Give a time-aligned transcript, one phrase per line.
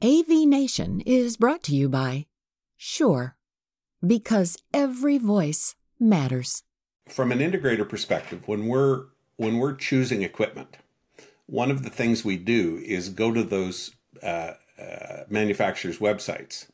[0.00, 2.26] AV Nation is brought to you by
[2.76, 3.36] Shure,
[4.06, 6.62] because every voice matters.
[7.08, 9.06] From an integrator perspective, when we're
[9.38, 10.76] when we're choosing equipment,
[11.46, 13.90] one of the things we do is go to those
[14.22, 16.68] uh, uh, manufacturers' websites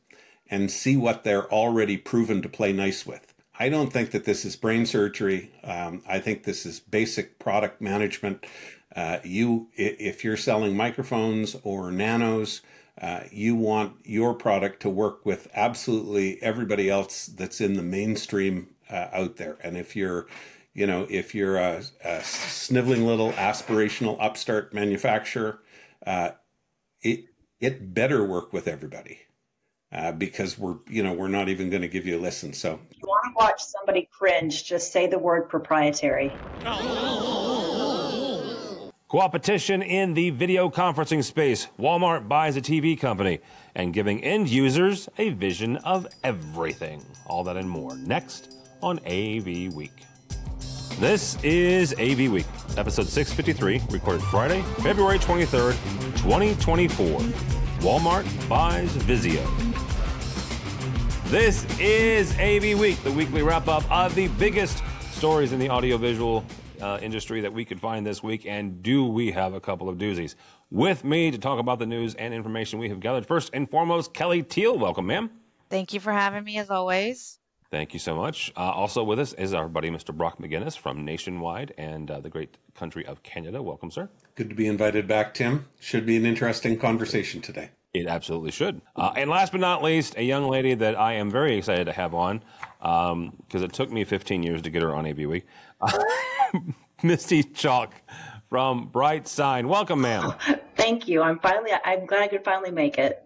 [0.47, 3.33] and see what they're already proven to play nice with.
[3.57, 5.51] I don't think that this is brain surgery.
[5.63, 8.45] Um, I think this is basic product management.
[8.95, 12.61] Uh, you, if you're selling microphones or nanos,
[13.01, 18.67] uh, you want your product to work with absolutely everybody else that's in the mainstream
[18.89, 19.57] uh, out there.
[19.61, 20.27] And if you're,
[20.73, 25.59] you know, if you're a, a sniveling little aspirational upstart manufacturer,
[26.05, 26.31] uh,
[27.01, 27.25] it
[27.59, 29.19] it better work with everybody
[29.91, 32.53] uh, because we're you know we're not even going to give you a listen.
[32.53, 36.31] So if you want to watch somebody cringe, just say the word proprietary.
[39.15, 41.69] Competition in the video conferencing space.
[41.79, 43.39] Walmart buys a TV company
[43.73, 47.01] and giving end users a vision of everything.
[47.25, 48.53] All that and more next
[48.83, 49.93] on AV Week.
[50.99, 55.77] This is AV Week, episode 653, recorded Friday, February 23rd,
[56.17, 57.07] 2024.
[57.79, 59.45] Walmart buys Vizio.
[61.29, 66.43] This is AV Week, the weekly wrap up of the biggest stories in the audiovisual
[66.81, 68.45] uh, industry that we could find this week.
[68.45, 70.35] And do we have a couple of doozies?
[70.71, 73.25] With me to talk about the news and information we have gathered.
[73.25, 74.77] First and foremost, Kelly Teal.
[74.77, 75.29] Welcome, ma'am.
[75.69, 77.39] Thank you for having me as always.
[77.71, 78.53] Thank you so much.
[78.55, 80.15] Uh, also with us is our buddy, Mr.
[80.15, 83.61] Brock McGinnis from Nationwide and uh, the great country of Canada.
[83.61, 84.09] Welcome, sir.
[84.35, 85.65] Good to be invited back, Tim.
[85.79, 87.71] Should be an interesting conversation today.
[87.93, 88.81] It absolutely should.
[88.95, 91.93] Uh, and last but not least, a young lady that I am very excited to
[91.93, 92.43] have on
[92.79, 95.45] because um, it took me 15 years to get her on AV Week.
[97.03, 97.93] Misty Chalk
[98.49, 99.65] from BrightSign.
[99.65, 100.33] Welcome, ma'am.
[100.75, 101.21] Thank you.
[101.21, 101.71] I'm finally.
[101.83, 103.23] I'm glad I could finally make it.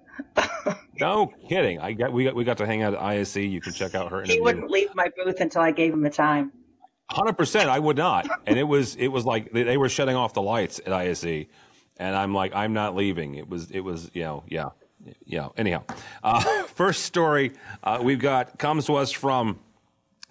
[1.00, 1.80] no kidding.
[1.80, 3.38] I got we got we got to hang out at ISE.
[3.38, 4.18] You can check out her.
[4.20, 4.36] Interview.
[4.36, 6.52] He wouldn't leave my booth until I gave him the time.
[7.10, 8.28] Hundred percent, I would not.
[8.46, 11.46] And it was it was like they, they were shutting off the lights at ISE,
[11.98, 13.36] and I'm like, I'm not leaving.
[13.36, 14.70] It was it was you know yeah
[15.26, 15.50] yeah.
[15.58, 15.84] Anyhow,
[16.24, 17.54] uh, first story
[17.84, 19.60] uh, we've got comes to us from.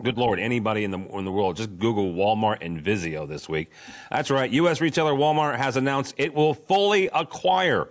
[0.01, 3.73] Good Lord, anybody in the in the world, just Google Walmart and Vizio this week.
[4.13, 4.49] That's right.
[4.49, 4.81] U.S.
[4.81, 7.89] retailer Walmart has announced it will fully acquire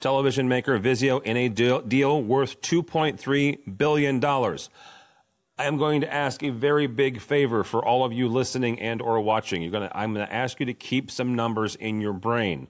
[0.00, 4.24] television maker Vizio in a deal, deal worth $2.3 billion.
[4.24, 9.02] I am going to ask a very big favor for all of you listening and
[9.02, 9.60] or watching.
[9.60, 12.66] You're gonna, I'm going to ask you to keep some numbers in your brain.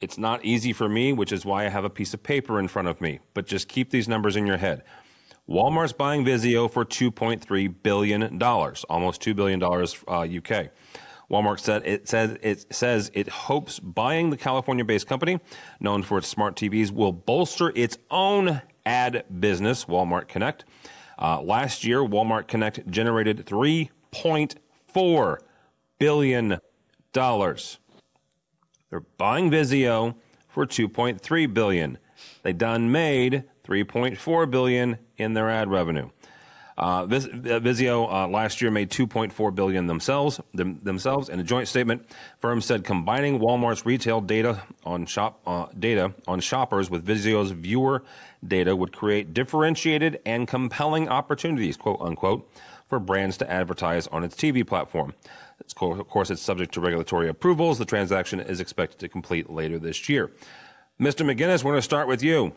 [0.00, 2.68] It's not easy for me, which is why I have a piece of paper in
[2.68, 4.82] front of me, but just keep these numbers in your head.
[5.48, 10.70] Walmart's buying Vizio for $2.3 billion, almost $2 billion uh, UK.
[11.30, 15.40] Walmart said it says it says it hopes buying the California-based company,
[15.80, 20.64] known for its smart TVs, will bolster its own ad business, Walmart Connect.
[21.18, 25.38] Uh, last year, Walmart Connect generated 3.4
[25.98, 26.60] billion
[27.12, 27.78] dollars.
[28.96, 30.14] They're buying Vizio
[30.48, 31.98] for 2.3 billion.
[32.42, 36.08] They done made 3.4 billion in their ad revenue.
[36.78, 40.40] Uh, Viz- Vizio uh, last year made 2.4 billion themselves.
[40.54, 42.08] Them, themselves, in a joint statement,
[42.38, 48.02] firm said combining Walmart's retail data on shop uh, data on shoppers with Vizio's viewer
[48.48, 52.50] data would create differentiated and compelling opportunities, quote unquote,
[52.88, 55.12] for brands to advertise on its TV platform.
[55.72, 57.78] Of course, it's subject to regulatory approvals.
[57.78, 60.30] The transaction is expected to complete later this year.
[61.00, 61.24] Mr.
[61.24, 62.54] McGinnis, we're going to start with you.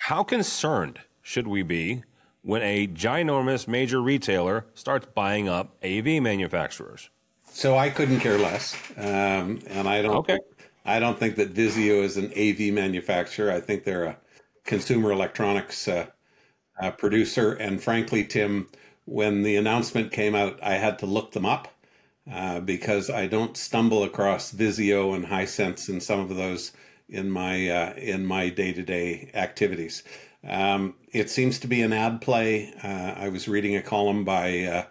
[0.00, 2.02] How concerned should we be
[2.42, 7.10] when a ginormous major retailer starts buying up AV manufacturers.
[7.52, 10.16] So I couldn't care less, um, and I don't.
[10.18, 10.38] Okay.
[10.84, 13.50] I don't think that Vizio is an AV manufacturer.
[13.50, 14.16] I think they're a
[14.64, 16.06] consumer electronics uh,
[16.80, 17.52] uh, producer.
[17.52, 18.68] And frankly, Tim,
[19.10, 21.66] when the announcement came out, I had to look them up
[22.32, 26.70] uh, because I don't stumble across Vizio and Hisense and some of those
[27.08, 30.04] in my uh, in my day to day activities.
[30.48, 32.72] Um, it seems to be an ad play.
[32.82, 34.84] Uh, I was reading a column by uh,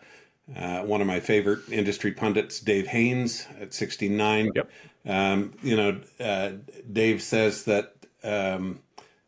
[0.54, 4.52] uh, one of my favorite industry pundits, Dave Haynes, at 69.
[4.54, 4.70] Yep.
[5.08, 6.52] Um, you know, uh,
[6.92, 7.94] Dave says that
[8.24, 8.82] um,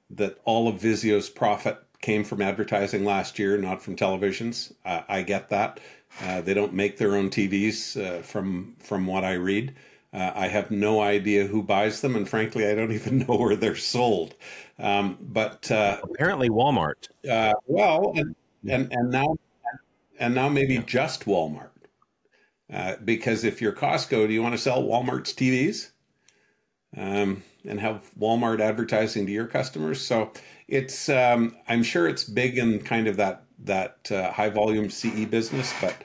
[0.09, 4.73] that all of Vizio's profit came from advertising last year, not from televisions.
[4.83, 5.79] Uh, I get that.
[6.21, 9.73] Uh, they don't make their own TVs from from what I read.
[10.13, 13.55] Uh, I have no idea who buys them, and frankly, I don't even know where
[13.55, 14.35] they're sold.
[14.77, 17.09] Um, but uh, apparently, Walmart.
[17.29, 18.35] Uh, well, and,
[18.67, 19.37] and and now
[20.19, 20.83] and now maybe yeah.
[20.85, 21.69] just Walmart.
[22.71, 25.91] Uh, because if you're Costco, do you want to sell Walmart's TVs?
[26.95, 30.01] Um, and have Walmart advertising to your customers.
[30.01, 30.31] So
[30.71, 35.25] it's um, I'm sure it's big in kind of that that uh, high volume CE
[35.25, 35.95] business, but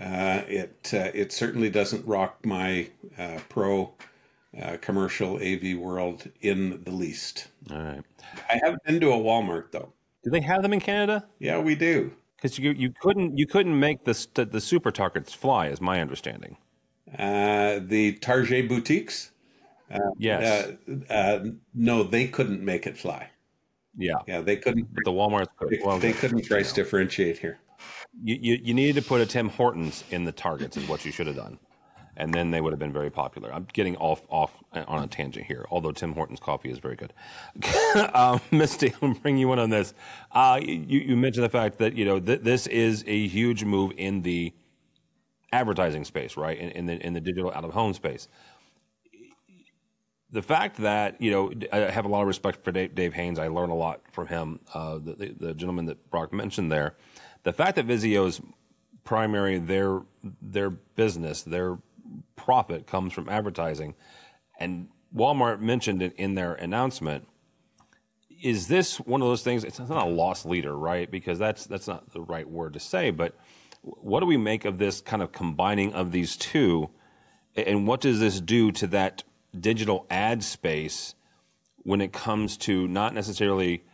[0.00, 2.88] uh, it uh, it certainly doesn't rock my
[3.18, 3.92] uh, pro
[4.58, 7.48] uh, commercial AV world in the least.
[7.70, 8.02] All right.
[8.48, 9.92] I have been to a Walmart though.
[10.22, 11.26] Do they have them in Canada?
[11.40, 12.12] Yeah, we do.
[12.36, 16.56] Because you you couldn't you couldn't make the the super targets fly, is my understanding.
[17.18, 19.32] Uh, the Target boutiques.
[20.16, 20.72] Yes.
[20.88, 21.44] Uh, uh,
[21.74, 23.31] no, they couldn't make it fly.
[23.96, 24.14] Yeah.
[24.26, 24.88] Yeah, they couldn't.
[24.94, 25.48] But the Walmarts.
[25.68, 26.84] They, well, they couldn't price you know.
[26.84, 27.58] differentiate here.
[28.22, 31.12] You, you, you needed to put a Tim Hortons in the targets is what you
[31.12, 31.58] should have done,
[32.16, 33.52] and then they would have been very popular.
[33.52, 37.12] I'm getting off off on a tangent here, although Tim Hortons coffee is very good.
[37.94, 39.94] uh, Misty, I'm bring you in on this.
[40.30, 43.92] Uh, you you mentioned the fact that you know th- this is a huge move
[43.96, 44.52] in the
[45.52, 46.58] advertising space, right?
[46.58, 48.28] In, in the in the digital out of home space.
[50.32, 53.38] The fact that you know, I have a lot of respect for Dave, Dave Haynes.
[53.38, 54.60] I learn a lot from him.
[54.72, 56.96] Uh, the, the, the, gentleman that Brock mentioned there,
[57.42, 58.40] the fact that Vizio's
[59.04, 60.00] primary their
[60.40, 61.78] their business, their
[62.34, 63.94] profit comes from advertising,
[64.58, 67.28] and Walmart mentioned it in their announcement.
[68.42, 69.64] Is this one of those things?
[69.64, 71.10] It's not a loss leader, right?
[71.10, 73.36] Because that's that's not the right word to say, but
[73.82, 76.90] what do we make of this kind of combining of these two?
[77.54, 79.24] And what does this do to that
[79.58, 81.14] digital ad space
[81.84, 83.84] when it comes to not necessarily,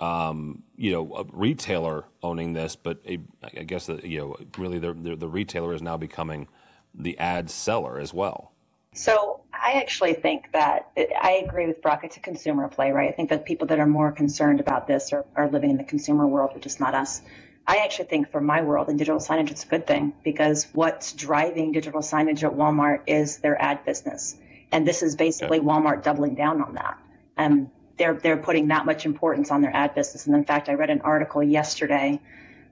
[0.00, 4.78] um, you know, a retailer owning this, but a, I guess, the, you know, really
[4.78, 6.48] the, the, the retailer is now becoming
[6.94, 8.52] the ad seller as well?
[8.94, 12.04] So I actually think that I agree with Brock.
[12.04, 13.10] It's a consumer play, right?
[13.10, 15.84] I think that people that are more concerned about this are, are living in the
[15.84, 17.20] consumer world, which is not us.
[17.66, 21.12] I actually think for my world in digital signage, it's a good thing because what's
[21.12, 24.36] driving digital signage at Walmart is their ad business.
[24.72, 26.98] And this is basically Walmart doubling down on that.
[27.36, 30.26] Um, they're, they're putting that much importance on their ad business.
[30.26, 32.20] And in fact, I read an article yesterday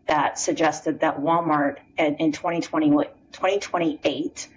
[0.06, 4.48] that suggested that Walmart in, in 2020, 2028,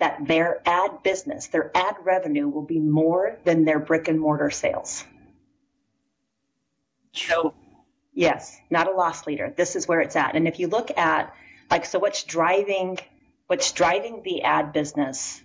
[0.00, 4.50] that their ad business, their ad revenue will be more than their brick and mortar
[4.50, 5.04] sales.
[7.12, 7.54] So
[8.14, 9.52] Yes, not a loss leader.
[9.54, 10.36] This is where it's at.
[10.36, 11.34] And if you look at
[11.70, 12.98] like so what's driving
[13.48, 15.42] what's driving the ad business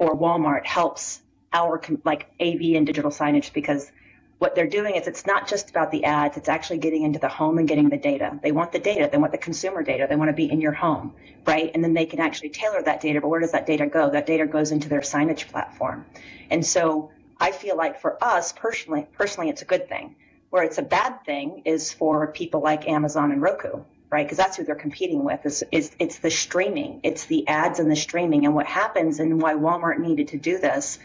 [0.00, 1.20] for Walmart helps
[1.52, 3.92] our like AV and digital signage because
[4.38, 7.28] what they're doing is it's not just about the ads, it's actually getting into the
[7.28, 8.40] home and getting the data.
[8.42, 10.72] They want the data, they want the consumer data, they want to be in your
[10.72, 11.12] home,
[11.46, 11.70] right?
[11.74, 14.08] And then they can actually tailor that data, but where does that data go?
[14.08, 16.06] That data goes into their signage platform.
[16.48, 20.16] And so I feel like for us personally, personally it's a good thing
[20.48, 24.26] where it's a bad thing is for people like Amazon and Roku, right?
[24.26, 25.44] Because that's who they're competing with.
[25.46, 28.44] Is, is it's the streaming, it's the ads and the streaming.
[28.44, 30.98] And what happens and why Walmart needed to do this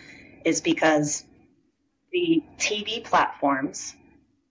[0.43, 1.23] is because
[2.11, 3.95] the TV platforms,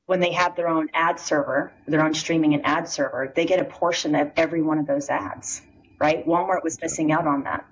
[0.06, 3.60] when they have their own ad server, their own streaming and ad server, they get
[3.60, 5.62] a portion of every one of those ads,
[5.98, 6.26] right?
[6.26, 7.66] Walmart was missing out on that.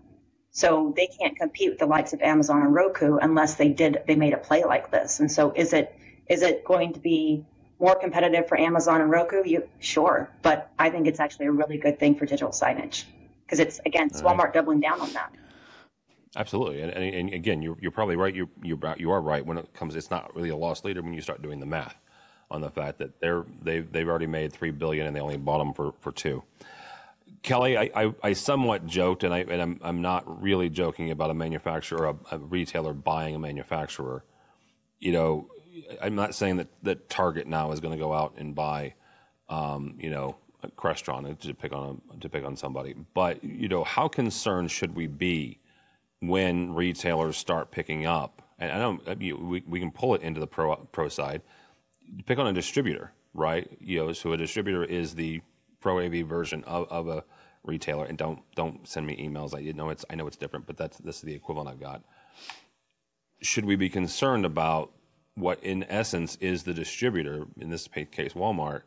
[0.50, 4.16] So they can't compete with the likes of Amazon and Roku unless they did they
[4.16, 5.18] made a play like this.
[5.20, 5.94] And so is it
[6.28, 7.46] is it going to be
[7.82, 9.42] more competitive for Amazon and Roku?
[9.44, 13.04] You sure, but I think it's actually a really good thing for digital signage
[13.44, 14.34] because it's again it's uh-huh.
[14.34, 14.54] Walmart right.
[14.54, 15.32] doubling down on that.
[16.34, 18.34] Absolutely, and, and, and, again, you're, you're probably right.
[18.34, 19.96] You you you are right when it comes.
[19.96, 21.96] It's not really a loss leader when you start doing the math
[22.50, 25.58] on the fact that they're they've they've already made three billion and they only bought
[25.58, 26.42] them for for two.
[27.42, 31.30] Kelly, I, I, I somewhat joked, and I and I'm I'm not really joking about
[31.30, 34.24] a manufacturer, a, a retailer buying a manufacturer.
[35.00, 35.48] You know,
[36.00, 38.94] I'm not saying that, that Target now is going to go out and buy,
[39.48, 42.94] um, you know, a Crestron to pick on a, to pick on somebody.
[43.14, 45.58] But you know, how concerned should we be
[46.20, 48.42] when retailers start picking up?
[48.58, 51.42] And I know we we can pull it into the pro pro side.
[52.26, 53.68] Pick on a distributor, right?
[53.80, 55.40] You know, so a distributor is the
[55.80, 57.24] pro AV version of, of a
[57.64, 58.04] retailer.
[58.04, 59.54] And don't don't send me emails.
[59.54, 61.80] I you know it's I know it's different, but that's this is the equivalent I've
[61.80, 62.02] got.
[63.40, 64.92] Should we be concerned about
[65.34, 68.82] what in essence is the distributor, in this case Walmart,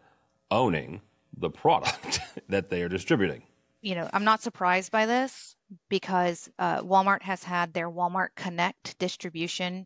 [0.52, 1.02] owning
[1.38, 3.44] the product that they are distributing.
[3.82, 5.56] You know, I'm not surprised by this
[5.90, 9.86] because uh, Walmart has had their Walmart Connect distribution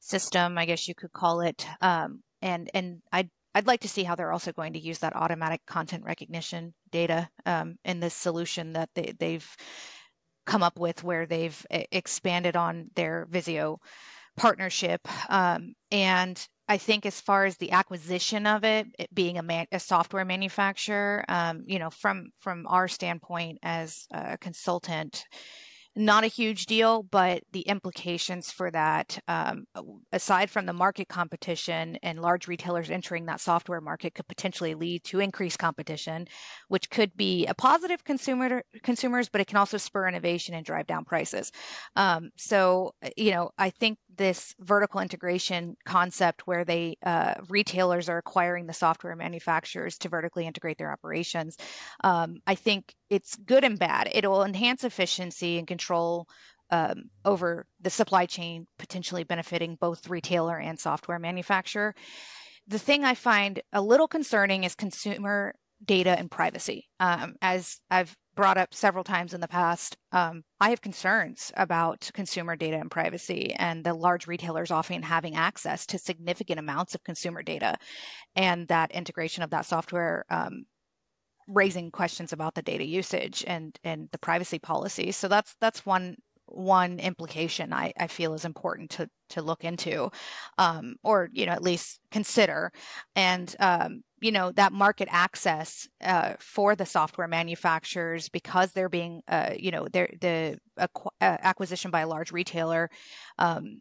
[0.00, 4.02] system, I guess you could call it, um, and and I'd I'd like to see
[4.02, 8.72] how they're also going to use that automatic content recognition data um, in this solution
[8.72, 9.56] that they, they've
[10.46, 13.78] come up with, where they've expanded on their Vizio
[14.36, 15.00] partnership.
[15.28, 19.66] Um, and I think as far as the acquisition of it, it being a, man,
[19.72, 25.24] a software manufacturer, um, you know, from from our standpoint as a consultant,
[25.94, 29.66] not a huge deal, but the implications for that, um,
[30.12, 35.04] aside from the market competition and large retailers entering that software market, could potentially lead
[35.04, 36.26] to increased competition,
[36.68, 40.86] which could be a positive consumer consumers, but it can also spur innovation and drive
[40.86, 41.52] down prices.
[41.94, 48.18] Um, so, you know, I think this vertical integration concept, where they uh, retailers are
[48.18, 51.56] acquiring the software manufacturers to vertically integrate their operations,
[52.02, 54.08] um, I think it's good and bad.
[54.12, 55.81] It'll enhance efficiency and control
[56.70, 61.94] um, over the supply chain, potentially benefiting both retailer and software manufacturer.
[62.66, 66.88] The thing I find a little concerning is consumer data and privacy.
[67.00, 72.10] Um, as I've brought up several times in the past, um, I have concerns about
[72.14, 77.04] consumer data and privacy, and the large retailers often having access to significant amounts of
[77.04, 77.76] consumer data,
[78.34, 80.64] and that integration of that software um,
[81.48, 85.12] raising questions about the data usage and and the privacy policy.
[85.12, 90.10] So that's that's one one implication I, I feel is important to to look into,
[90.58, 92.70] um, or you know at least consider,
[93.16, 99.22] and um, you know that market access uh, for the software manufacturers because they're being
[99.28, 100.86] uh, you know they're the uh,
[101.20, 102.90] acquisition by a large retailer
[103.38, 103.80] um,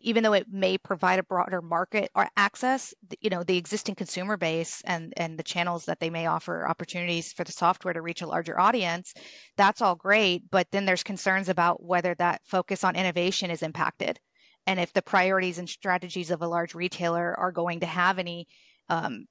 [0.00, 4.36] even though it may provide a broader market or access, you know, the existing consumer
[4.36, 8.22] base and and the channels that they may offer opportunities for the software to reach
[8.22, 9.12] a larger audience,
[9.56, 10.50] that's all great.
[10.50, 14.18] But then there's concerns about whether that focus on innovation is impacted,
[14.66, 18.46] and if the priorities and strategies of a large retailer are going to have any
[18.88, 19.26] um,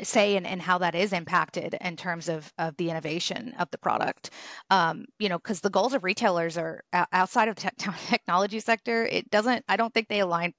[0.00, 3.78] say and, and how that is impacted in terms of, of the innovation of the
[3.78, 4.30] product.
[4.70, 6.82] Um, you know because the goals of retailers are
[7.12, 10.52] outside of the te- technology sector it doesn't i don't think they align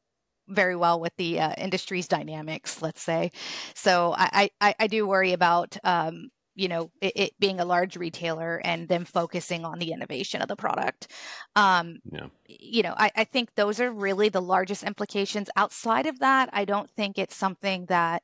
[0.49, 3.31] very well with the uh, industry's dynamics let's say.
[3.75, 7.95] So i i, I do worry about um, you know it, it, being a large
[7.97, 11.11] retailer and them focusing on the innovation of the product.
[11.55, 12.27] Um, yeah.
[12.47, 15.49] you know I, I think those are really the largest implications.
[15.55, 18.23] Outside of that i don't think it's something that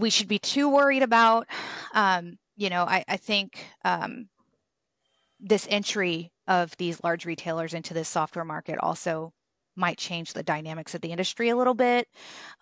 [0.00, 1.46] we should be too worried about.
[1.94, 4.28] Um, you know, I, I think um,
[5.38, 9.32] this entry of these large retailers into this software market also
[9.76, 12.08] might change the dynamics of the industry a little bit.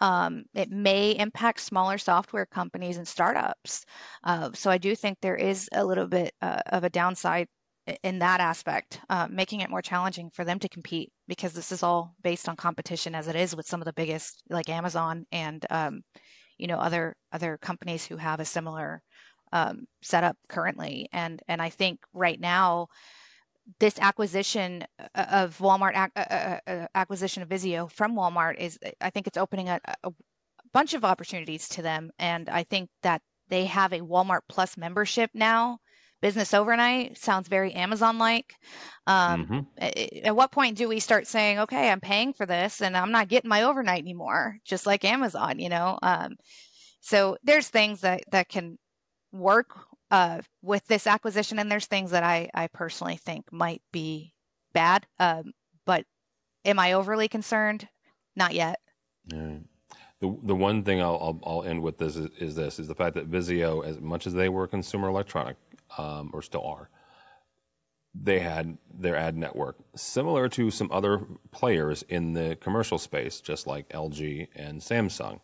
[0.01, 3.85] Um, it may impact smaller software companies and startups.
[4.25, 7.49] Uh, so I do think there is a little bit uh, of a downside
[8.03, 11.83] in that aspect, uh, making it more challenging for them to compete because this is
[11.83, 15.65] all based on competition as it is with some of the biggest like Amazon and
[15.71, 16.03] um,
[16.59, 19.03] you know other other companies who have a similar
[19.53, 21.09] um, setup currently.
[21.13, 22.89] And and i think right now
[23.81, 24.85] this acquisition
[25.15, 29.37] uh, of walmart uh, uh, uh, acquisition of Vizio from walmart is i think it's
[29.37, 30.11] opening a, a
[30.73, 32.11] bunch of opportunities to them.
[32.19, 35.79] And i think that they have a walmart plus membership now
[36.21, 38.55] business overnight sounds very Amazon like.
[39.07, 39.47] Um,
[39.81, 40.25] mm-hmm.
[40.25, 43.29] At what point do we start saying, okay, I'm paying for this and I'm not
[43.29, 45.99] getting my overnight anymore, just like Amazon, you know?
[46.03, 46.37] Um,
[47.01, 48.79] so there's things that, that can
[49.33, 49.71] work
[50.11, 54.33] uh, with this acquisition, and there's things that I, I personally think might be
[54.73, 55.07] bad.
[55.19, 55.53] Um,
[55.87, 56.05] but
[56.65, 57.87] am I overly concerned?
[58.35, 58.79] Not yet.
[60.21, 62.95] The, the one thing I'll, I'll, I'll end with this is, is, this is the
[62.95, 65.57] fact that Vizio, as much as they were consumer electronic,
[65.97, 66.91] um, or still are,
[68.15, 73.67] they had their ad network similar to some other players in the commercial space, just
[73.67, 75.41] like LG and Samsung.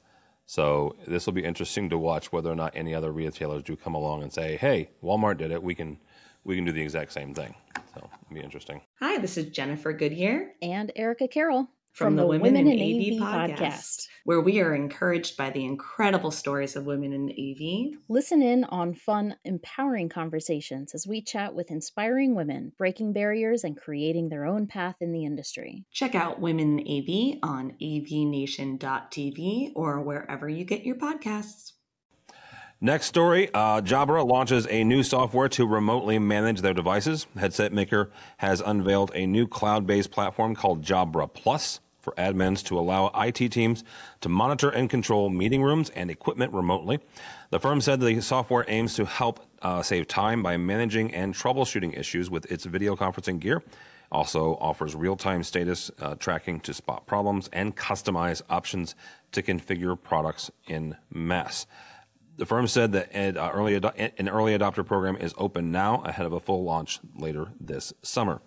[0.47, 3.95] So this will be interesting to watch whether or not any other retailers do come
[3.95, 5.63] along and say, "Hey, Walmart did it.
[5.63, 5.99] We can
[6.45, 7.55] we can do the exact same thing."
[7.95, 8.83] So it'll be interesting.
[9.01, 12.79] Hi, this is Jennifer Goodyear and Erica Carroll from, from the, the, Women, Women in,
[12.79, 17.31] AV, AV podcast, podcast, where we are encouraged by the incredible stories of women in
[17.31, 18.01] AV.
[18.09, 23.77] Listen in on fun, empowering conversations as we chat with inspiring women, breaking barriers and
[23.77, 25.85] creating their own path in the industry.
[25.93, 31.75] Check out Women in AV on avnation.tv or wherever you get your podcasts.
[32.81, 37.29] Next story uh, Jabra launches a new software to remotely manage their devices.
[37.39, 42.79] Headset Maker has unveiled a new cloud based platform called Jabra Plus for admins to
[42.79, 43.83] allow IT teams
[44.21, 47.01] to monitor and control meeting rooms and equipment remotely.
[47.51, 51.99] The firm said the software aims to help uh, save time by managing and troubleshooting
[51.99, 53.63] issues with its video conferencing gear.
[54.13, 58.95] Also offers real time status uh, tracking to spot problems and customize options
[59.33, 61.67] to configure products in mass.
[62.37, 66.41] The firm said that an uh, early adopter program is open now ahead of a
[66.41, 68.41] full launch later this summer.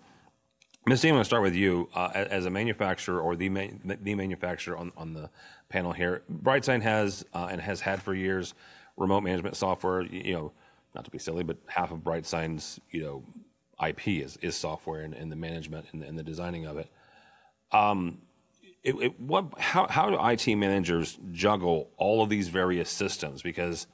[0.88, 1.02] Ms.
[1.02, 1.88] Dean, I'm going to start with you.
[1.94, 3.48] Uh, as a manufacturer or the,
[3.84, 5.28] the manufacturer on, on the
[5.68, 8.54] panel here, BrightSign has uh, and has had for years
[8.96, 10.02] remote management software.
[10.02, 10.52] You know,
[10.94, 13.24] not to be silly, but half of BrightSign's you know
[13.86, 16.90] IP is, is software and, and the management and, and, the designing of it.
[17.70, 18.22] Um,
[18.82, 23.42] it, it, what, how, how do IT managers juggle all of these various systems?
[23.42, 23.86] Because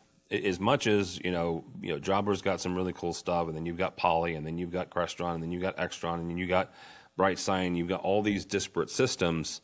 [0.42, 3.66] as much as you know, you know, Jabra's got some really cool stuff, and then
[3.66, 6.38] you've got Poly, and then you've got Crestron, and then you've got Extron, and then
[6.38, 6.72] you got
[7.18, 7.76] BrightSign.
[7.76, 9.60] You've got all these disparate systems.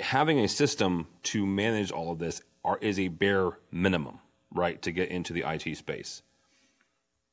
[0.00, 4.18] Having a system to manage all of this are, is a bare minimum,
[4.54, 6.22] right, to get into the IT space.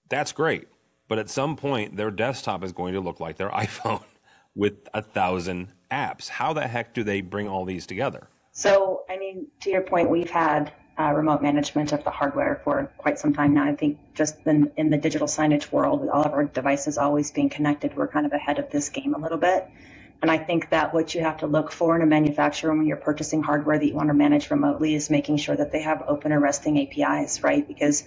[0.09, 0.67] That's great,
[1.07, 4.03] but at some point, their desktop is going to look like their iPhone
[4.55, 6.27] with a thousand apps.
[6.29, 8.27] How the heck do they bring all these together?
[8.51, 12.91] So, I mean, to your point, we've had uh, remote management of the hardware for
[12.97, 13.63] quite some time now.
[13.63, 17.31] I think just in, in the digital signage world, with all of our devices always
[17.31, 19.67] being connected, we're kind of ahead of this game a little bit.
[20.21, 22.95] And I think that what you have to look for in a manufacturer when you're
[22.95, 26.31] purchasing hardware that you want to manage remotely is making sure that they have open
[26.31, 27.67] or resting APIs, right?
[27.67, 28.05] Because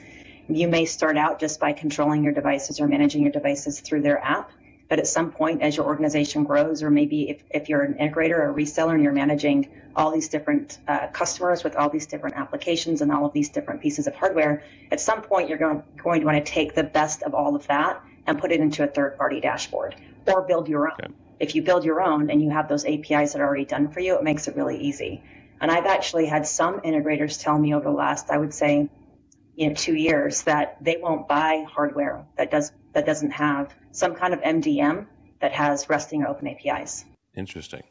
[0.48, 4.18] you may start out just by controlling your devices or managing your devices through their
[4.18, 4.50] app.
[4.88, 8.38] But at some point, as your organization grows, or maybe if, if you're an integrator
[8.38, 12.36] or a reseller and you're managing all these different uh, customers with all these different
[12.36, 14.62] applications and all of these different pieces of hardware,
[14.92, 17.66] at some point you're going, going to want to take the best of all of
[17.66, 20.96] that and put it into a third party dashboard or build your own.
[21.02, 21.12] Okay.
[21.38, 24.00] If you build your own and you have those APIs that are already done for
[24.00, 25.22] you, it makes it really easy.
[25.60, 28.88] And I've actually had some integrators tell me over the last, I would say,
[29.54, 34.14] you know, two years that they won't buy hardware that does that doesn't have some
[34.14, 35.06] kind of MDM
[35.42, 37.04] that has resting or open APIs.
[37.34, 37.82] Interesting.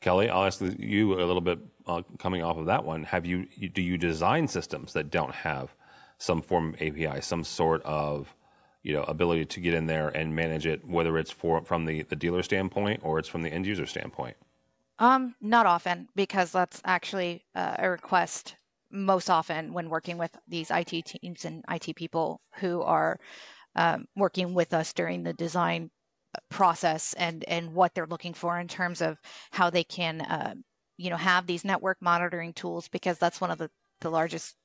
[0.00, 3.04] Kelly, I'll ask you a little bit uh, coming off of that one.
[3.04, 5.74] Have you do you design systems that don't have
[6.16, 8.34] some form of API, some sort of
[8.82, 12.02] you know ability to get in there and manage it, whether it's for from the
[12.04, 14.36] the dealer standpoint or it's from the end user standpoint?
[14.98, 18.56] Um, not often because that's actually uh, a request
[18.90, 23.18] most often when working with these IT teams and IT people who are
[23.76, 25.90] um, working with us during the design
[26.34, 29.18] uh, process and and what they're looking for in terms of
[29.52, 30.54] how they can uh,
[30.96, 34.56] you know have these network monitoring tools because that's one of the the largest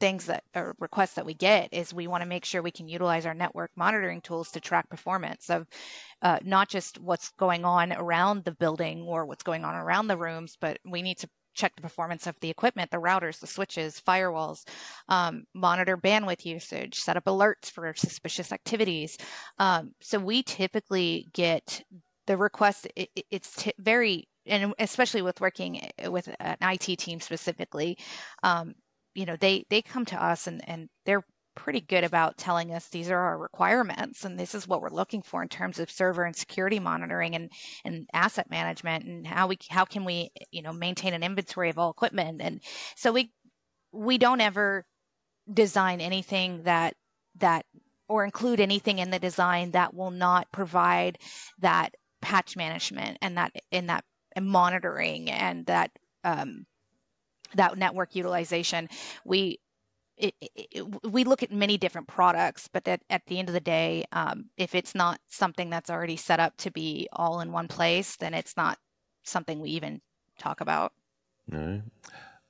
[0.00, 2.88] things that or requests that we get is we want to make sure we can
[2.88, 5.66] utilize our network monitoring tools to track performance of
[6.22, 10.16] uh, not just what's going on around the building or what's going on around the
[10.16, 14.00] rooms, but we need to check the performance of the equipment, the routers, the switches,
[14.06, 14.64] firewalls,
[15.08, 19.18] um, monitor bandwidth usage, set up alerts for suspicious activities.
[19.58, 21.82] Um, so we typically get
[22.26, 22.88] the request.
[22.96, 27.98] It, it's t- very, and especially with working with an IT team specifically,
[28.42, 28.74] um,
[29.14, 32.88] you know, they they come to us and and they're pretty good about telling us
[32.88, 36.24] these are our requirements and this is what we're looking for in terms of server
[36.24, 37.50] and security monitoring and,
[37.84, 41.78] and asset management and how we how can we you know maintain an inventory of
[41.78, 42.40] all equipment.
[42.42, 42.60] And
[42.96, 43.32] so we
[43.92, 44.84] we don't ever
[45.52, 46.94] design anything that
[47.38, 47.66] that
[48.08, 51.18] or include anything in the design that will not provide
[51.60, 55.90] that patch management and that in that and monitoring and that
[56.24, 56.66] um,
[57.54, 58.88] that network utilization.
[59.24, 59.60] We
[60.16, 63.60] it, it, we look at many different products, but at, at the end of the
[63.60, 67.68] day, um, if it's not something that's already set up to be all in one
[67.68, 68.78] place, then it's not
[69.24, 70.00] something we even
[70.38, 70.92] talk about.
[71.52, 71.82] All right.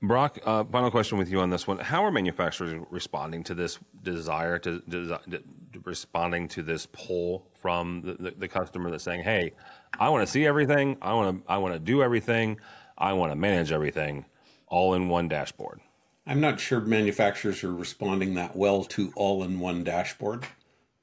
[0.05, 1.79] Brock, uh, final question with you on this one.
[1.79, 5.42] How are manufacturers responding to this desire to, to, to
[5.85, 9.53] responding to this pull from the, the, the, customer that's saying, "Hey,
[10.01, 10.96] I want to see everything.
[11.01, 12.59] I want to I want to do everything.
[12.98, 14.25] I want to manage everything,
[14.66, 15.81] all in one dashboard."
[16.27, 20.47] I'm not sure manufacturers are responding that well to all-in-one dashboard.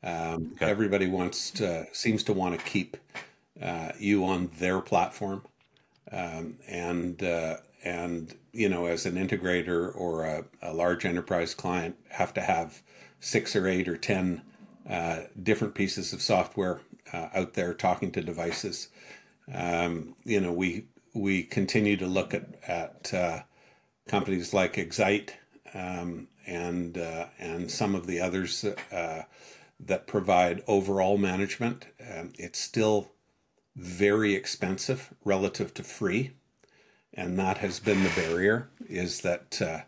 [0.01, 0.69] Um, okay.
[0.69, 2.95] Everybody wants to seems to want to keep
[3.62, 5.43] uh, you on their platform,
[6.12, 11.97] um, and uh, and you know as an integrator or a, a, large enterprise client
[12.12, 12.82] have to have
[13.19, 14.41] six or eight or ten
[14.89, 16.79] uh, different pieces of software
[17.12, 18.88] uh, out there talking to devices.
[19.53, 23.41] Um, you know we we continue to look at at uh,
[24.09, 25.37] companies like Excite
[25.73, 29.23] um, and uh, and some of the others uh,
[29.79, 31.85] that provide overall management.
[32.01, 33.11] Um, it's still
[33.75, 36.31] very expensive relative to free,
[37.13, 38.69] and that has been the barrier.
[38.89, 39.81] Is that uh,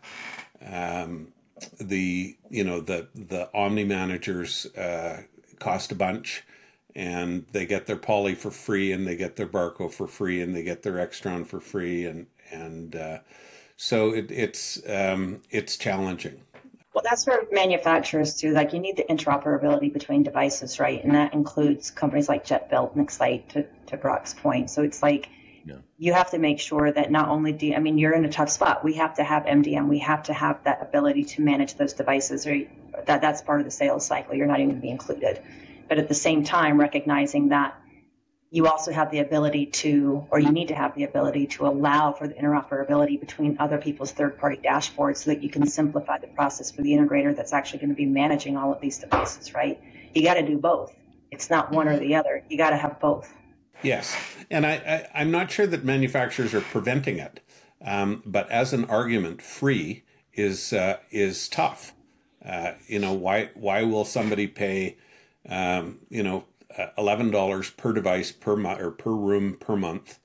[0.64, 1.32] um,
[1.80, 5.22] the you know the the Omni managers uh,
[5.58, 6.44] cost a bunch
[6.94, 10.54] and they get their poly for free and they get their barco for free and
[10.54, 13.18] they get their extron for free and and uh,
[13.82, 16.40] so it, it's um, it's challenging.
[16.94, 18.52] Well, that's for manufacturers too.
[18.52, 21.02] Like you need the interoperability between devices, right?
[21.02, 24.70] And that includes companies like JetBuilt and Excite, to, to Brock's point.
[24.70, 25.30] So it's like
[25.66, 25.78] yeah.
[25.98, 28.50] you have to make sure that not only do I mean you're in a tough
[28.50, 28.84] spot.
[28.84, 29.88] We have to have MDM.
[29.88, 32.46] We have to have that ability to manage those devices.
[32.46, 32.62] Or
[33.06, 34.36] that that's part of the sales cycle.
[34.36, 35.42] You're not even going to be included.
[35.88, 37.74] but at the same time recognizing that
[38.52, 42.12] you also have the ability to, or you need to have the ability to allow
[42.12, 46.26] for the interoperability between other people's third party dashboards so that you can simplify the
[46.26, 49.80] process for the integrator that's actually going to be managing all of these devices, right?
[50.12, 50.94] You got to do both.
[51.30, 52.44] It's not one or the other.
[52.50, 53.32] You got to have both.
[53.82, 54.14] Yes.
[54.50, 57.40] And I, I, am not sure that manufacturers are preventing it.
[57.82, 61.94] Um, but as an argument, free is, uh, is tough.
[62.44, 64.98] Uh, you know, why, why will somebody pay,
[65.48, 66.44] um, you know,
[66.96, 70.18] eleven dollars per device per month or per room per month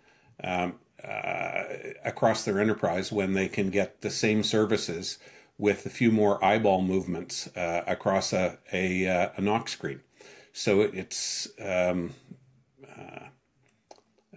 [0.44, 1.64] um, uh,
[2.04, 5.20] across their enterprise when they can get the same services
[5.58, 10.02] with a few more eyeball movements uh, across a a, uh, a NOC screen.
[10.54, 12.14] So it's um,
[12.84, 13.28] uh,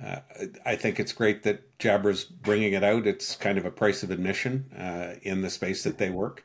[0.03, 0.21] uh,
[0.65, 3.07] I think it's great that Jabra's bringing it out.
[3.07, 6.45] It's kind of a price of admission in the space that they work.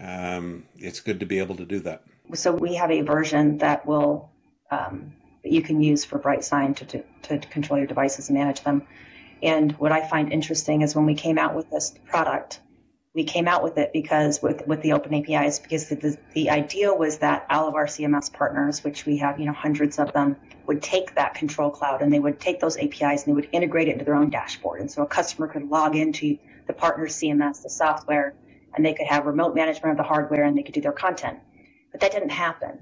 [0.00, 2.04] Um, it's good to be able to do that.
[2.34, 4.30] So we have a version that will
[4.70, 8.62] um, that you can use for BrightSign to, to, to control your devices and manage
[8.62, 8.86] them.
[9.42, 12.60] And what I find interesting is when we came out with this product,
[13.14, 16.94] we came out with it because with, with the open APIs, because the, the, idea
[16.94, 20.36] was that all of our CMS partners, which we have, you know, hundreds of them,
[20.66, 23.88] would take that control cloud and they would take those APIs and they would integrate
[23.88, 24.80] it into their own dashboard.
[24.80, 28.34] And so a customer could log into the partner's CMS, the software,
[28.74, 31.40] and they could have remote management of the hardware and they could do their content.
[31.90, 32.78] But that didn't happen.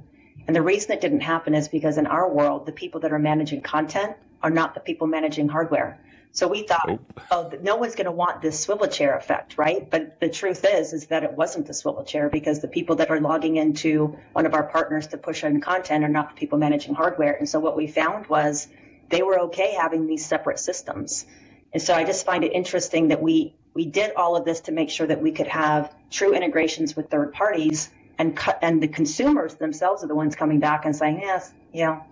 [0.49, 3.19] And the reason it didn't happen is because in our world, the people that are
[3.19, 6.01] managing content are not the people managing hardware.
[6.33, 6.99] So we thought, oh,
[7.31, 9.89] oh no one's going to want this swivel chair effect, right?
[9.91, 13.11] But the truth is, is that it wasn't the swivel chair because the people that
[13.11, 16.59] are logging into one of our partners to push in content are not the people
[16.59, 17.35] managing hardware.
[17.35, 18.69] And so what we found was
[19.11, 21.27] they were okay having these separate systems.
[21.75, 24.73] And so I just find it interesting that we we did all of this to
[24.73, 29.55] make sure that we could have true integrations with third parties and and the consumers
[29.55, 32.03] themselves are the ones coming back and saying, yes, yeah,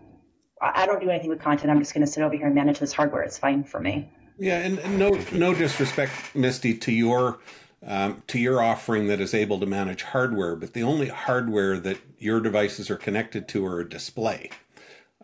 [0.61, 1.71] I don't do anything with content.
[1.71, 3.23] I'm just going to sit over here and manage this hardware.
[3.23, 4.09] It's fine for me.
[4.39, 7.39] Yeah, and, and no no disrespect, Misty, to your
[7.87, 11.99] um, to your offering that is able to manage hardware, but the only hardware that
[12.19, 14.51] your devices are connected to are a display.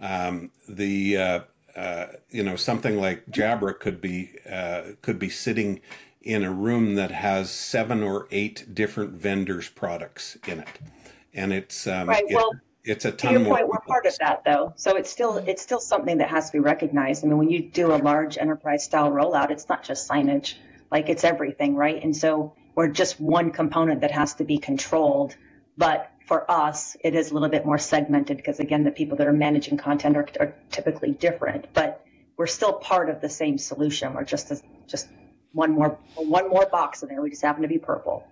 [0.01, 1.41] Um, the uh,
[1.77, 5.81] uh, you know something like Jabra could be uh, could be sitting
[6.23, 10.69] in a room that has seven or eight different vendors' products in it,
[11.35, 12.25] and it's um, right.
[12.29, 12.53] It, well,
[12.85, 13.35] it's a ton.
[13.35, 16.31] To your point, we're part of that though, so it's still it's still something that
[16.31, 17.25] has to be recognized.
[17.25, 20.55] I mean, when you do a large enterprise style rollout, it's not just signage;
[20.91, 22.03] like it's everything, right?
[22.03, 25.37] And so we're just one component that has to be controlled,
[25.77, 29.27] but for us, it is a little bit more segmented because again, the people that
[29.27, 32.05] are managing content are, are typically different, but
[32.37, 34.15] we're still part of the same solution.
[34.15, 35.09] We're just a, just
[35.53, 37.21] one more one more box in there.
[37.23, 38.27] We just happen to be purple.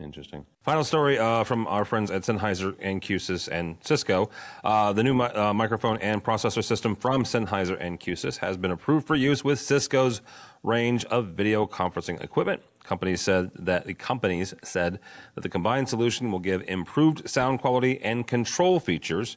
[0.00, 0.46] Interesting.
[0.62, 4.30] Final story uh, from our friends at Sennheiser and Q-SYS and Cisco.
[4.62, 8.70] Uh, the new mi- uh, microphone and processor system from Sennheiser and Q-SYS has been
[8.70, 10.20] approved for use with Cisco's
[10.62, 12.62] range of video conferencing equipment.
[12.84, 15.00] Companies said that the companies said
[15.34, 19.36] that the combined solution will give improved sound quality and control features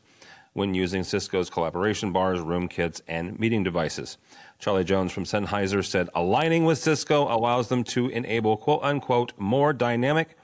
[0.53, 4.17] when using Cisco's collaboration bars, room kits, and meeting devices.
[4.59, 9.73] Charlie Jones from Sennheiser said aligning with Cisco allows them to enable quote unquote more
[9.73, 10.35] dynamic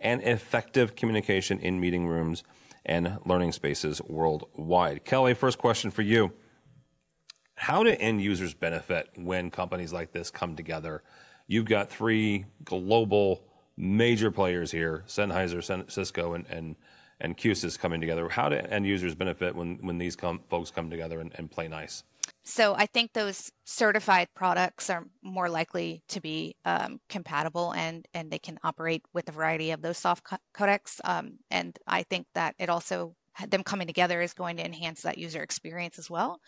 [0.00, 2.42] and effective communication in meeting rooms
[2.84, 5.04] and learning spaces worldwide.
[5.04, 6.32] Kelly, first question for you.
[7.54, 11.02] How do end users benefit when companies like this come together?
[11.46, 13.44] You've got three global
[13.76, 16.76] major players here Sennheiser, Cisco, and, and,
[17.22, 18.28] and Q-SYS coming together.
[18.28, 21.68] How do end users benefit when, when these com- folks come together and, and play
[21.68, 22.04] nice?
[22.44, 28.30] so I think those certified products are more likely to be um, compatible and and
[28.30, 31.00] they can operate with a variety of those soft co- codecs.
[31.04, 33.14] Um, and I think that it also
[33.48, 36.40] them coming together is going to enhance that user experience as well.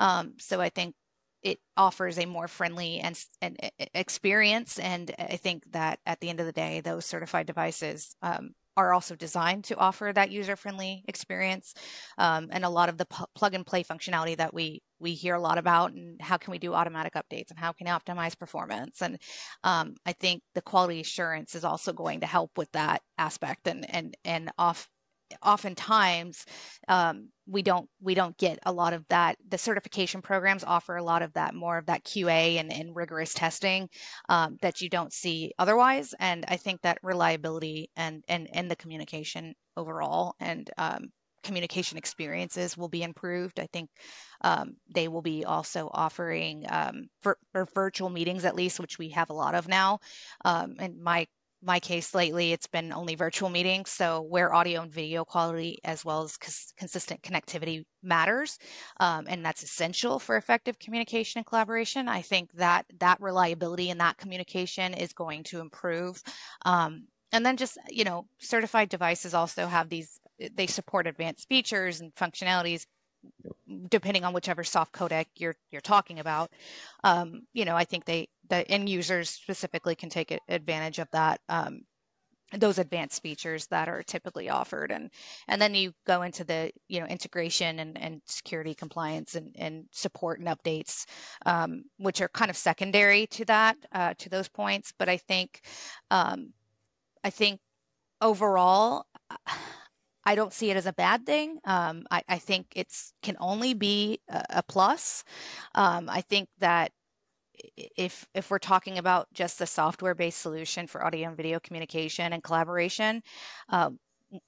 [0.00, 0.94] Um, so I think
[1.42, 3.58] it offers a more friendly and, and
[3.92, 4.78] experience.
[4.78, 8.92] And I think that at the end of the day, those certified devices um, are
[8.92, 11.74] also designed to offer that user-friendly experience
[12.18, 15.40] um, and a lot of the plug and play functionality that we we hear a
[15.40, 19.02] lot about and how can we do automatic updates and how can we optimize performance.
[19.02, 19.20] And
[19.64, 23.88] um, i think the quality assurance is also going to help with that aspect and
[23.90, 24.88] and and off
[25.42, 26.44] oftentimes
[26.88, 29.36] um, we don't we don't get a lot of that.
[29.48, 33.34] The certification programs offer a lot of that more of that qa and, and rigorous
[33.34, 33.88] testing
[34.28, 36.14] um, that you don't see otherwise.
[36.18, 41.10] And i think that reliability and and and the communication overall and um,
[41.42, 43.60] communication experiences will be improved.
[43.60, 43.90] I think
[44.40, 47.38] um, they will be also offering um, vir-
[47.74, 50.00] virtual meetings at least which we have a lot of now.
[50.44, 51.26] Um, and my
[51.64, 53.90] my case lately, it's been only virtual meetings.
[53.90, 58.58] So where audio and video quality, as well as cons- consistent connectivity, matters,
[59.00, 62.08] um, and that's essential for effective communication and collaboration.
[62.08, 66.22] I think that that reliability and that communication is going to improve.
[66.64, 70.20] Um, and then just you know, certified devices also have these.
[70.54, 72.86] They support advanced features and functionalities
[73.88, 76.50] depending on whichever soft codec you're you're talking about.
[77.02, 81.40] Um, you know, I think they the end users specifically can take advantage of that.
[81.48, 81.82] Um,
[82.52, 85.10] those advanced features that are typically offered and
[85.48, 89.86] and then you go into the you know integration and, and security compliance and, and
[89.90, 91.04] support and updates
[91.46, 95.62] um, which are kind of secondary to that uh, to those points but i think
[96.10, 96.52] um,
[97.24, 97.58] i think
[98.20, 99.04] overall
[100.26, 101.58] I don't see it as a bad thing.
[101.64, 105.22] Um, I, I, think it's can only be a, a plus.
[105.74, 106.92] Um, I think that
[107.76, 112.42] if if we're talking about just the software-based solution for audio and video communication and
[112.42, 113.22] collaboration,
[113.68, 113.90] uh,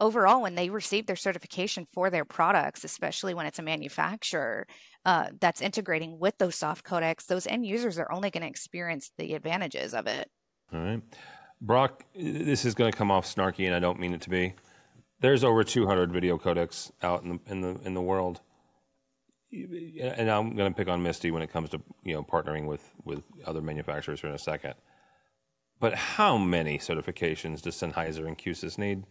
[0.01, 4.67] overall, when they receive their certification for their products, especially when it's a manufacturer
[5.05, 9.13] uh, that's integrating with those soft codecs, those end users are only going to experience
[9.19, 10.29] the advantages of it.
[10.73, 11.03] All right.
[11.61, 14.55] Brock, this is going to come off snarky, and I don't mean it to be.
[15.21, 18.41] There's over 200 video codecs out in the in the in the world,
[19.53, 22.83] and I'm going to pick on Misty when it comes to you know partnering with
[23.05, 24.75] with other manufacturers here in a second.
[25.79, 29.05] But how many certifications does Sennheiser and Q-SYS need?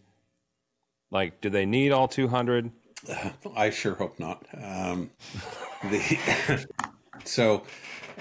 [1.12, 2.72] Like, do they need all 200?
[3.56, 4.44] I sure hope not.
[4.52, 5.10] Um,
[5.84, 6.66] the
[7.24, 7.62] so,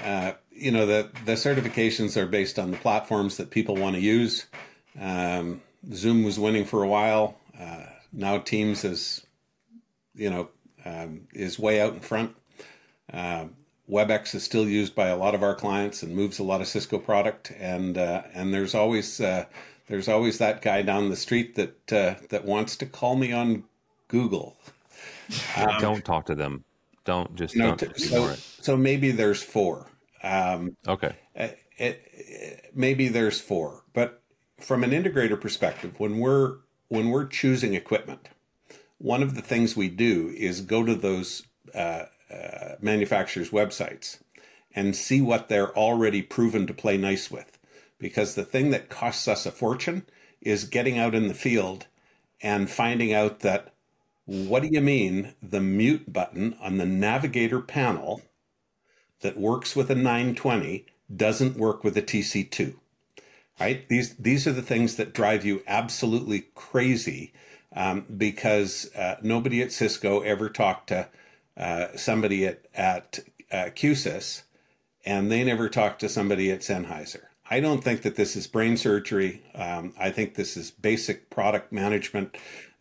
[0.04, 4.02] uh, you know, the the certifications are based on the platforms that people want to
[4.02, 4.46] use.
[5.00, 5.62] Um,
[5.94, 7.38] Zoom was winning for a while.
[7.60, 9.26] Uh, now Teams is,
[10.14, 10.50] you know,
[10.86, 12.36] um, is way out in front.
[13.12, 13.46] Uh,
[13.90, 16.68] WebEx is still used by a lot of our clients and moves a lot of
[16.68, 19.46] Cisco product, and uh, and there's always uh,
[19.88, 23.64] there's always that guy down the street that uh, that wants to call me on
[24.08, 24.58] Google.
[25.58, 26.64] Um, don't talk to them.
[27.04, 29.92] Don't just don't t- so, so maybe there's four.
[30.24, 31.16] Um, okay.
[31.36, 34.22] It, it, maybe there's four, but
[34.60, 38.30] from an integrator perspective, when we're when we're choosing equipment,
[38.98, 44.20] one of the things we do is go to those uh, uh, manufacturers' websites
[44.74, 47.58] and see what they're already proven to play nice with.
[47.98, 50.06] Because the thing that costs us a fortune
[50.42, 51.88] is getting out in the field
[52.42, 53.74] and finding out that
[54.26, 58.22] what do you mean the mute button on the navigator panel
[59.22, 62.76] that works with a 920 doesn't work with a TC2?
[63.60, 63.88] right?
[63.88, 67.34] These these are the things that drive you absolutely crazy
[67.76, 71.10] um, because uh, nobody at Cisco ever talked to
[71.58, 73.20] uh, somebody at at
[73.52, 74.44] uh, Q-SYS,
[75.06, 77.24] and they never talked to somebody at Sennheiser.
[77.50, 79.44] I don't think that this is brain surgery.
[79.54, 82.36] Um, I think this is basic product management.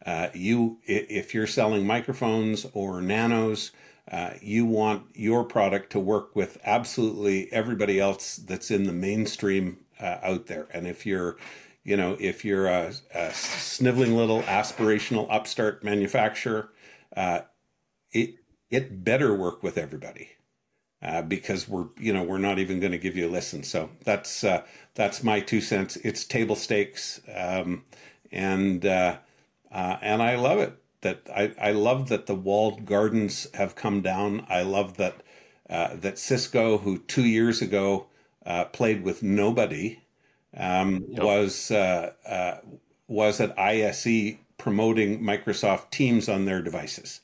[0.07, 3.73] Uh, you, if you're selling microphones or nanos,
[4.11, 9.79] uh, you want your product to work with absolutely everybody else that's in the mainstream
[10.01, 10.67] uh, out there.
[10.73, 11.37] And if you're,
[11.85, 16.71] you know, if you're a, a sniveling little aspirational upstart manufacturer,
[17.17, 17.41] uh,
[18.11, 18.37] it
[18.71, 20.31] it better work with everybody.
[21.03, 23.63] Uh, because we're you know we're not even going to give you a listen.
[23.63, 24.63] So that's uh,
[24.95, 25.97] that's my two cents.
[25.97, 27.85] It's table stakes, um,
[28.33, 29.19] and uh,
[29.71, 30.79] uh and I love it.
[31.03, 34.47] That I, I love that the walled gardens have come down.
[34.49, 35.23] I love that
[35.69, 38.07] uh, that Cisco, who two years ago
[38.73, 39.99] played with nobody,
[40.57, 41.23] um, yep.
[41.23, 42.57] was uh, uh,
[43.09, 47.21] was at ISE promoting Microsoft Teams on their devices.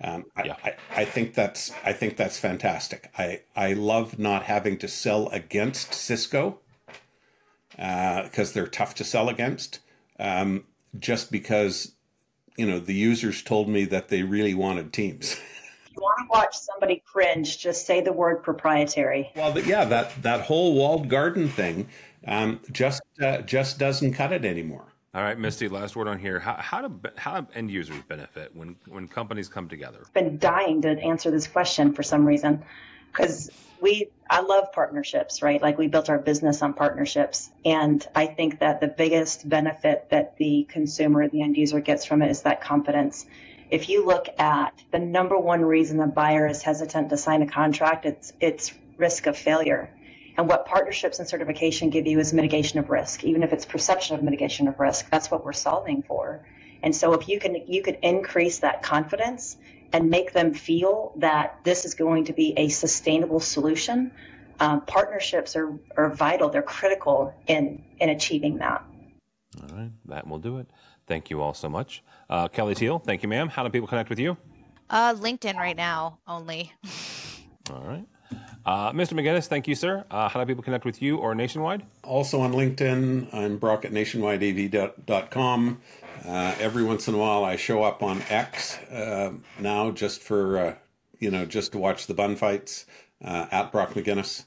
[0.00, 0.56] Um, yeah.
[0.64, 3.10] I, I, think that's I think that's fantastic.
[3.16, 6.58] I I love not having to sell against Cisco
[7.70, 9.80] because uh, they're tough to sell against.
[10.18, 10.64] Um,
[10.98, 11.92] just because
[12.56, 15.36] you know the users told me that they really wanted Teams.
[15.96, 19.30] you want to watch somebody cringe, just say the word proprietary.
[19.36, 21.88] Well, yeah, that that whole walled garden thing
[22.26, 24.86] um, just uh, just doesn't cut it anymore.
[25.14, 25.68] All right, Misty.
[25.68, 26.40] Last word on here.
[26.40, 29.98] How how do how do end users benefit when when companies come together?
[30.06, 32.64] I've been dying to answer this question for some reason
[33.12, 35.62] because we I love partnerships, right?
[35.62, 40.36] Like we built our business on partnerships, and I think that the biggest benefit that
[40.36, 43.26] the consumer, the end user, gets from it is that confidence
[43.70, 47.46] if you look at the number one reason a buyer is hesitant to sign a
[47.46, 49.90] contract, it's it's risk of failure.
[50.36, 54.16] And what partnerships and certification give you is mitigation of risk, even if it's perception
[54.16, 55.08] of mitigation of risk.
[55.10, 56.44] That's what we're solving for.
[56.82, 59.56] And so if you can you could increase that confidence
[59.92, 64.10] and make them feel that this is going to be a sustainable solution,
[64.60, 66.48] um, partnerships are, are vital.
[66.50, 68.84] They're critical in in achieving that.
[69.62, 70.66] All right, that will do it.
[71.06, 72.02] Thank you all so much.
[72.28, 73.48] Uh, Kelly Teal, thank you, ma'am.
[73.48, 74.36] How do people connect with you?
[74.90, 76.72] Uh, LinkedIn right now only.
[77.70, 78.06] All right.
[78.66, 79.12] Uh, Mr.
[79.12, 80.04] McGinnis, thank you, sir.
[80.10, 81.84] Uh, how do people connect with you or Nationwide?
[82.02, 85.80] Also on LinkedIn, I'm Brock at nationwideav.com.
[86.26, 90.58] Uh, every once in a while, I show up on X uh, now just for,
[90.58, 90.74] uh,
[91.18, 92.86] you know, just to watch the bun fights
[93.22, 94.44] uh, at Brock McGinnis.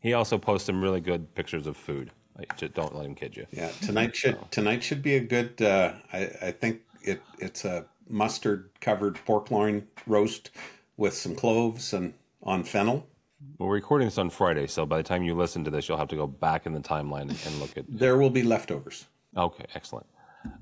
[0.00, 2.10] He also posts some really good pictures of food.
[2.56, 3.46] Just don't let him kid you.
[3.50, 5.60] Yeah, tonight should tonight should be a good.
[5.60, 10.50] Uh, I, I think it it's a mustard covered pork loin roast
[10.96, 13.08] with some cloves and on fennel.
[13.58, 15.98] Well, we're recording this on Friday, so by the time you listen to this, you'll
[15.98, 17.84] have to go back in the timeline and, and look at.
[17.88, 19.06] There will be leftovers.
[19.36, 20.06] Okay, excellent.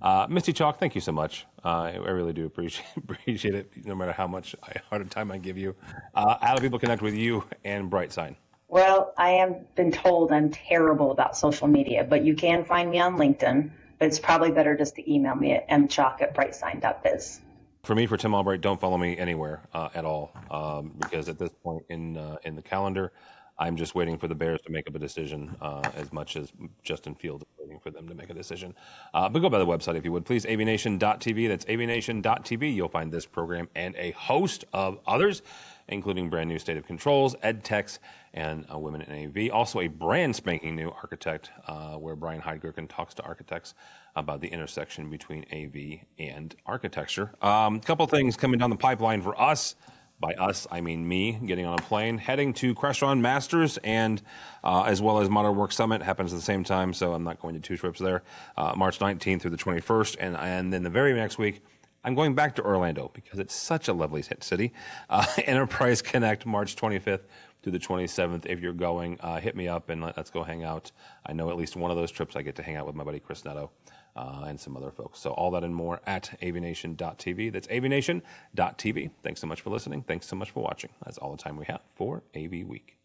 [0.02, 1.46] Uh, Misty Chalk, thank you so much.
[1.64, 5.30] Uh, I, I really do appreciate appreciate it, no matter how much I, hard time
[5.30, 5.74] I give you.
[6.14, 8.36] Uh, how do people connect with you and BrightSign?
[8.68, 12.98] Well, I have been told I'm terrible about social media, but you can find me
[12.98, 13.70] on LinkedIn.
[13.98, 17.40] But it's probably better just to email me at mchalk at brightsign.biz.
[17.86, 21.38] For me, for Tim Albright, don't follow me anywhere uh, at all um, because at
[21.38, 23.12] this point in uh, in the calendar,
[23.60, 26.52] I'm just waiting for the Bears to make up a decision uh, as much as
[26.82, 28.74] Justin Field is waiting for them to make a decision.
[29.14, 31.46] Uh, but go by the website if you would, please, avnation.tv.
[31.46, 32.74] That's avnation.tv.
[32.74, 35.42] You'll find this program and a host of others,
[35.86, 38.00] including brand new State of Controls, EdTechs,
[38.36, 39.52] and uh, Women in AV.
[39.52, 43.74] Also, a brand spanking new architect uh, where Brian Heidgerken talks to architects
[44.14, 47.32] about the intersection between AV and architecture.
[47.42, 49.74] A um, couple things coming down the pipeline for us.
[50.18, 54.22] By us, I mean me getting on a plane, heading to Crestron Masters, and
[54.64, 56.94] uh, as well as Modern Work Summit happens at the same time.
[56.94, 58.22] So I'm not going to two trips there,
[58.56, 61.62] uh, March 19th through the 21st, and and then the very next week.
[62.02, 64.72] I'm going back to Orlando because it's such a lovely city.
[65.10, 67.24] Uh, Enterprise Connect, March 25th
[67.66, 68.46] through the 27th.
[68.46, 70.92] If you're going, uh, hit me up and let, us go hang out.
[71.26, 73.02] I know at least one of those trips I get to hang out with my
[73.02, 73.72] buddy Chris Netto
[74.14, 75.18] uh, and some other folks.
[75.18, 77.52] So all that and more at avnation.tv.
[77.52, 79.10] That's avnation.tv.
[79.24, 80.02] Thanks so much for listening.
[80.02, 80.90] Thanks so much for watching.
[81.04, 82.96] That's all the time we have for AV Week.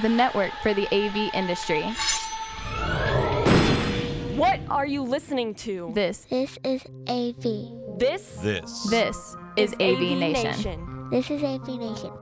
[0.00, 1.82] The network for the AV industry.
[4.36, 5.90] What are you listening to?
[5.92, 6.24] This.
[6.30, 7.98] This is AV.
[7.98, 8.38] This.
[8.40, 8.84] This.
[8.84, 10.44] This is, is AV, AV Nation.
[10.44, 11.08] Nation.
[11.10, 12.12] This is AV Nation.